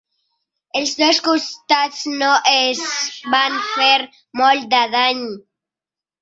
[0.77, 2.81] Els dos costats no es
[3.35, 3.91] van fer
[4.43, 5.23] molt de dany.